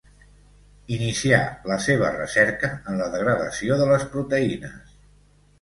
Inicià 0.95 1.41
la 1.71 1.77
seva 1.87 2.09
recerca 2.17 2.71
en 2.79 2.99
la 3.03 3.11
degradació 3.17 3.81
de 3.83 3.89
les 3.93 4.11
proteïnes. 4.15 4.99